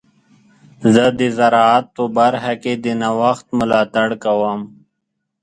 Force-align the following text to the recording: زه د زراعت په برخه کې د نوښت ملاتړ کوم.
زه 0.93 1.05
د 1.19 1.21
زراعت 1.37 1.85
په 1.95 2.03
برخه 2.17 2.53
کې 2.63 2.73
د 2.83 2.85
نوښت 3.01 3.45
ملاتړ 3.59 4.07
کوم. 4.23 4.61